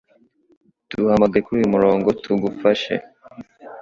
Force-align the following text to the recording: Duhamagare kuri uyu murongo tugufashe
Duhamagare 0.89 1.43
kuri 1.45 1.57
uyu 1.59 1.73
murongo 1.75 2.07
tugufashe 2.21 2.93